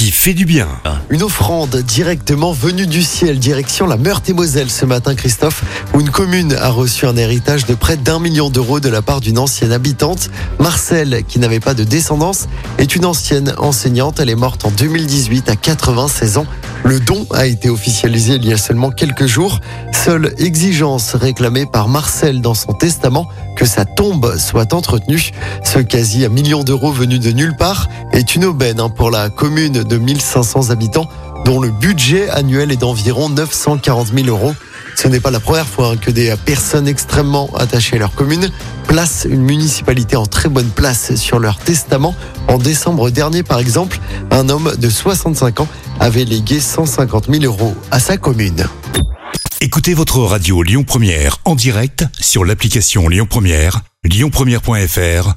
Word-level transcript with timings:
qui 0.00 0.10
fait 0.12 0.32
du 0.32 0.46
bien. 0.46 0.66
Une 1.10 1.22
offrande 1.22 1.76
directement 1.76 2.52
venue 2.52 2.86
du 2.86 3.02
ciel, 3.02 3.38
direction 3.38 3.86
la 3.86 3.98
Meurthe-et-Moselle 3.98 4.70
ce 4.70 4.86
matin, 4.86 5.14
Christophe, 5.14 5.62
où 5.92 6.00
une 6.00 6.08
commune 6.08 6.54
a 6.54 6.70
reçu 6.70 7.04
un 7.04 7.18
héritage 7.18 7.66
de 7.66 7.74
près 7.74 7.98
d'un 7.98 8.18
million 8.18 8.48
d'euros 8.48 8.80
de 8.80 8.88
la 8.88 9.02
part 9.02 9.20
d'une 9.20 9.38
ancienne 9.38 9.72
habitante. 9.72 10.30
Marcel, 10.58 11.22
qui 11.28 11.38
n'avait 11.38 11.60
pas 11.60 11.74
de 11.74 11.84
descendance, 11.84 12.48
est 12.78 12.96
une 12.96 13.04
ancienne 13.04 13.52
enseignante. 13.58 14.20
Elle 14.20 14.30
est 14.30 14.36
morte 14.36 14.64
en 14.64 14.70
2018 14.70 15.50
à 15.50 15.56
96 15.56 16.38
ans. 16.38 16.46
Le 16.82 16.98
don 16.98 17.26
a 17.34 17.44
été 17.44 17.68
officialisé 17.68 18.36
il 18.36 18.46
y 18.46 18.54
a 18.54 18.56
seulement 18.56 18.90
quelques 18.90 19.26
jours. 19.26 19.60
Seule 19.92 20.32
exigence 20.38 21.14
réclamée 21.14 21.66
par 21.66 21.88
Marcel 21.88 22.40
dans 22.40 22.54
son 22.54 22.72
testament 22.72 23.28
que 23.54 23.66
sa 23.66 23.84
tombe 23.84 24.38
soit 24.38 24.72
entretenue. 24.72 25.32
Ce 25.62 25.78
quasi 25.78 26.24
un 26.24 26.30
million 26.30 26.64
d'euros 26.64 26.90
venu 26.90 27.18
de 27.18 27.32
nulle 27.32 27.54
part 27.54 27.86
est 28.20 28.34
une 28.34 28.44
aubaine 28.44 28.80
hein, 28.80 28.90
pour 28.90 29.10
la 29.10 29.30
commune 29.30 29.82
de 29.82 29.96
1500 29.96 30.68
habitants 30.68 31.08
dont 31.46 31.58
le 31.58 31.70
budget 31.70 32.28
annuel 32.28 32.70
est 32.70 32.76
d'environ 32.76 33.30
940 33.30 34.08
000 34.08 34.26
euros. 34.26 34.54
Ce 34.94 35.08
n'est 35.08 35.20
pas 35.20 35.30
la 35.30 35.40
première 35.40 35.66
fois 35.66 35.92
hein, 35.92 35.96
que 35.96 36.10
des 36.10 36.34
personnes 36.44 36.86
extrêmement 36.86 37.48
attachées 37.56 37.96
à 37.96 38.00
leur 38.00 38.12
commune 38.14 38.50
placent 38.86 39.26
une 39.28 39.40
municipalité 39.40 40.16
en 40.16 40.26
très 40.26 40.50
bonne 40.50 40.68
place 40.68 41.14
sur 41.14 41.38
leur 41.38 41.56
testament. 41.56 42.14
En 42.46 42.58
décembre 42.58 43.08
dernier, 43.08 43.42
par 43.42 43.58
exemple, 43.58 43.98
un 44.30 44.50
homme 44.50 44.70
de 44.76 44.90
65 44.90 45.60
ans 45.60 45.68
avait 45.98 46.26
légué 46.26 46.60
150 46.60 47.30
000 47.30 47.44
euros 47.44 47.74
à 47.90 48.00
sa 48.00 48.18
commune. 48.18 48.66
Écoutez 49.62 49.94
votre 49.94 50.18
radio 50.18 50.62
Lyon 50.62 50.84
Première 50.84 51.38
en 51.46 51.54
direct 51.54 52.04
sur 52.20 52.44
l'application 52.44 53.08
Lyon 53.08 53.26
Première, 53.26 53.80
lyonpremière.fr 54.04 55.36